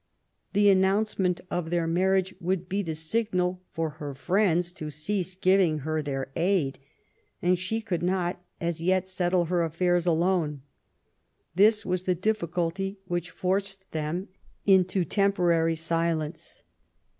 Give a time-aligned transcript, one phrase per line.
[0.53, 5.77] The announcement of their marriage would be the signal for her friends to cease giving
[5.85, 6.79] her their aid,
[7.39, 10.63] and she could not, as yet, settle her afiUirs alone.
[11.53, 14.29] This was the difficulty which forced them
[14.65, 16.63] into temporary silence.